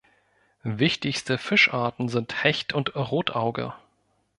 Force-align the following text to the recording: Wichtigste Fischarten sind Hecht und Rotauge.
Wichtigste 0.63 1.37
Fischarten 1.37 2.09
sind 2.09 2.43
Hecht 2.43 2.73
und 2.73 2.95
Rotauge. 2.95 3.75